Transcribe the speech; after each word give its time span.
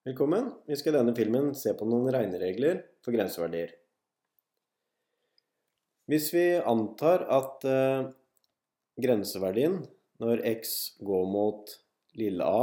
Velkommen. 0.00 0.46
Vi 0.64 0.76
skal 0.80 0.94
i 0.94 0.96
denne 0.96 1.12
filmen 1.12 1.50
se 1.52 1.74
på 1.76 1.84
noen 1.84 2.06
regneregler 2.08 2.78
for 3.04 3.12
grenseverdier. 3.12 3.74
Hvis 6.08 6.30
vi 6.32 6.44
antar 6.56 7.26
at 7.28 7.66
uh, 7.68 8.06
grenseverdien 8.96 9.74
når 10.24 10.40
x 10.54 10.70
går 11.04 11.26
mot 11.28 11.74
lille 12.16 12.46
a 12.48 12.62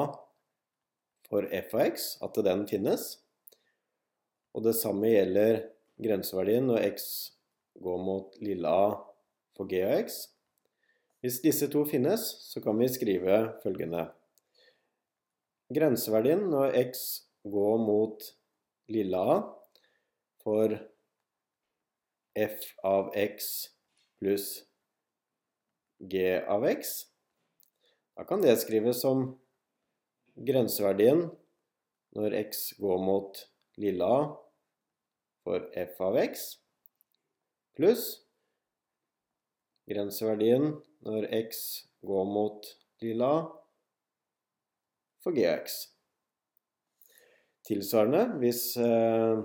for 1.29 1.45
f 1.45 1.75
av 1.77 1.83
x, 1.83 2.07
at 2.25 2.41
den 2.49 2.65
finnes, 2.71 3.05
og 4.57 4.65
det 4.65 4.73
samme 4.79 5.13
gjelder 5.13 5.61
grenseverdien 6.01 6.65
når 6.65 6.87
x 6.89 7.07
går 7.85 8.01
mot 8.01 8.41
lille 8.41 8.65
a 8.65 8.89
for 9.53 9.69
g 9.69 9.85
av 9.85 9.93
x. 9.99 10.23
Hvis 11.21 11.37
disse 11.45 11.69
to 11.69 11.85
finnes, 11.85 12.25
så 12.49 12.65
kan 12.65 12.81
vi 12.81 12.89
skrive 12.89 13.39
følgende. 13.61 14.07
Grenseverdien 15.69 16.47
når 16.49 16.73
x 16.81 17.07
gå 17.51 17.69
mot 17.81 18.23
lille 18.91 19.17
a 19.17 19.39
for 20.43 20.75
f 22.37 22.69
av 22.85 23.11
x 23.17 23.67
pluss 24.19 24.63
g 25.99 26.39
av 26.39 26.65
x. 26.65 27.05
Da 28.17 28.23
kan 28.23 28.41
det 28.41 28.55
skrives 28.61 29.01
som 29.01 29.27
grenseverdien 30.35 31.27
når 32.17 32.37
x 32.45 32.71
går 32.81 33.01
mot 33.01 33.41
lille 33.77 34.05
a 34.05 34.21
for 35.45 35.67
f 35.77 35.99
av 36.03 36.17
x, 36.19 36.47
pluss 37.77 38.07
grenseverdien 39.87 40.73
når 41.07 41.29
x 41.39 41.61
går 42.05 42.25
mot 42.27 42.65
lille 43.03 43.29
a 43.37 43.45
for 45.23 45.37
gx. 45.37 45.96
Tilsvarende, 47.67 48.23
hvis 48.39 48.77
eh, 48.79 49.41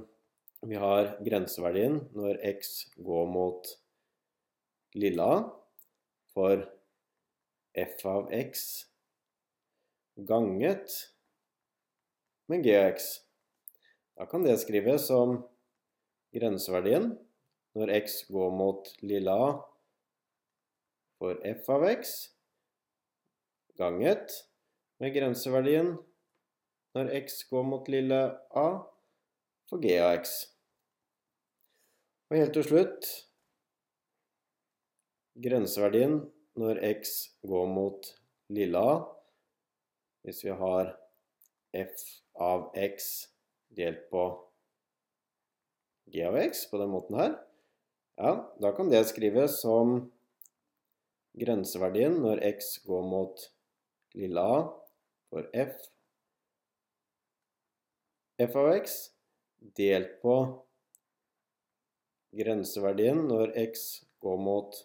vi 0.70 0.78
har 0.78 1.16
grenseverdien 1.27 1.97
når 2.14 2.38
x 2.52 2.69
går 3.02 3.27
mot 3.27 3.66
lilla 4.94 5.30
for 6.30 6.62
f 7.82 8.05
av 8.06 8.28
x 8.36 8.62
ganget 10.28 10.94
med 12.47 12.62
gx. 12.62 13.08
Da 14.14 14.28
kan 14.30 14.47
det 14.47 14.54
skrives 14.62 15.08
som 15.10 15.41
grenseverdien 16.36 17.10
når 17.75 17.94
x 18.04 18.22
går 18.30 18.54
mot 18.54 18.86
lilla 19.02 19.38
for 21.19 21.42
f 21.48 21.69
av 21.75 21.88
x 21.91 22.14
ganget 23.80 24.38
med 25.02 25.14
grenseverdien 25.16 25.97
når 26.96 27.12
x 27.22 27.42
går 27.48 27.64
mot 27.66 27.88
lille 27.88 28.20
a 28.62 28.66
for 29.70 29.80
g 29.82 29.94
av 29.96 30.18
x. 30.20 30.34
Og 32.30 32.38
helt 32.40 32.54
til 32.56 32.66
slutt 32.66 33.08
grenseverdien 35.42 36.18
når 36.60 36.80
x 36.92 37.14
går 37.48 37.68
mot 37.72 38.08
lille 38.52 38.78
a, 38.78 38.96
hvis 40.22 40.42
vi 40.44 40.52
har 40.56 40.92
f 41.76 42.02
av 42.36 42.68
x 42.76 43.12
delt 43.72 44.04
på 44.12 44.26
g 46.12 46.24
av 46.28 46.36
x 46.42 46.66
på 46.68 46.80
den 46.80 46.92
måten 46.92 47.16
her, 47.16 47.38
ja, 48.20 48.34
da 48.60 48.74
kan 48.76 48.92
det 48.92 49.06
skrives 49.08 49.62
som 49.62 50.10
grenseverdien 51.40 52.20
når 52.20 52.44
x 52.52 52.76
går 52.84 53.08
mot 53.08 53.48
lille 54.18 54.44
a 54.44 54.60
for 55.32 55.48
f 55.56 55.80
f 58.46 58.56
av 58.58 58.72
x 58.74 58.98
delt 59.78 60.18
på 60.22 60.36
grenseverdien 62.36 63.20
når 63.28 63.53
x 63.69 64.03
går 64.22 64.38
mot 64.41 64.76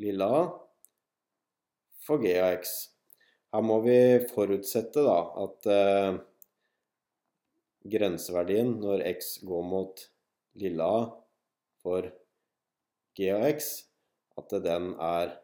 lille 0.00 0.24
a 0.24 0.42
for 2.06 2.22
g 2.22 2.32
av 2.40 2.54
x. 2.58 2.74
Her 3.50 3.64
må 3.66 3.80
vi 3.84 3.98
forutsette 4.30 5.02
da 5.04 5.18
at 5.44 5.68
eh, 5.70 6.18
grenseverdien 7.90 8.76
når 8.80 9.04
x 9.10 9.36
går 9.46 9.66
mot 9.66 10.04
lille 10.60 10.86
a 10.86 11.04
for 11.82 12.10
g 13.18 13.30
av 13.34 13.46
x, 13.50 13.70
at 14.38 14.54
den 14.64 14.92
er 15.02 15.34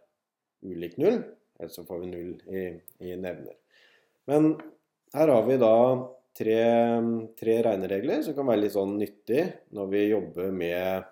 ulik 0.64 0.96
null. 1.00 1.22
Ellers 1.58 1.76
så 1.78 1.84
får 1.88 2.02
vi 2.02 2.10
null 2.12 2.32
i, 2.52 2.64
i 3.00 3.16
nevner. 3.16 3.56
Men 4.28 4.54
her 5.14 5.32
har 5.32 5.46
vi 5.48 5.56
da 5.60 5.74
tre, 6.36 6.60
tre 7.38 7.56
regneregler 7.64 8.22
som 8.24 8.36
kan 8.36 8.48
være 8.48 8.64
litt 8.64 8.76
sånn 8.76 8.96
nyttig 9.00 9.44
når 9.76 9.90
vi 9.92 10.04
jobber 10.10 10.52
med 10.54 11.08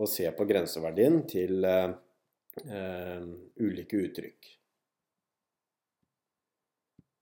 å 0.00 0.08
se 0.08 0.30
på 0.32 0.46
grenseverdien 0.48 1.20
til 1.28 1.66
eh, 1.66 3.26
ulike 3.60 4.00
uttrykk. 4.06 4.54